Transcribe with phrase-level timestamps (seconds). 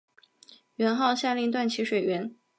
[0.77, 2.33] 元昊下令断其水源。